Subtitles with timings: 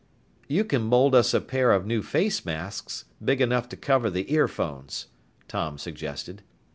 [0.47, 4.33] "You can mold us a pair of new face masks big enough to cover the
[4.33, 5.05] earphones,"
[5.47, 6.41] Tom suggested.